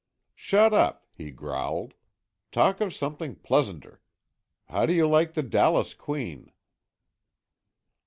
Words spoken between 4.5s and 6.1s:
How do you like the Dallas